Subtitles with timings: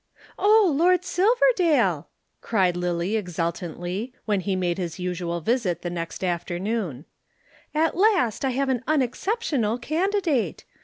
[0.39, 2.07] "Oh, Lord Silverdale,"
[2.41, 7.05] cried Lillie exultantly when he made his usual visit the next afternoon.
[7.75, 10.63] "At last I have an unexceptional candidate.